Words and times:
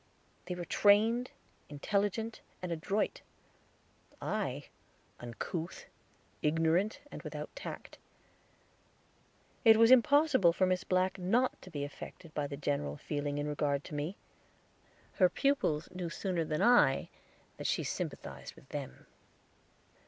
They 0.47 0.55
were 0.55 0.65
trained, 0.65 1.29
intelligent, 1.69 2.41
and 2.59 2.71
adroit; 2.71 3.21
I 4.19 4.69
uncouth, 5.19 5.85
ignorant, 6.41 7.01
and 7.11 7.21
without 7.21 7.55
tact. 7.55 7.99
It 9.63 9.77
was 9.77 9.91
impossible 9.91 10.53
for 10.53 10.65
Miss 10.65 10.83
Black 10.83 11.19
not 11.19 11.61
to 11.61 11.69
be 11.69 11.83
affected 11.83 12.33
by 12.33 12.47
the 12.47 12.57
general 12.57 12.97
feeling 12.97 13.37
in 13.37 13.47
regard 13.47 13.83
to 13.83 13.93
me. 13.93 14.17
Her 15.17 15.29
pupils 15.29 15.87
knew 15.93 16.09
sooner 16.09 16.45
than 16.45 16.63
I 16.63 17.09
that 17.57 17.67
she 17.67 17.83
sympathized 17.83 18.55
with 18.55 18.69
them. 18.69 19.05